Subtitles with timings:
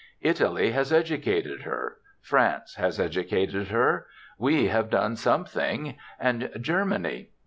[0.23, 4.07] Italy has educated her; France has educated her;
[4.39, 7.29] we have done something; and Germany.